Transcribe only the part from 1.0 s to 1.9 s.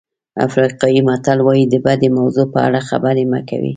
متل وایي د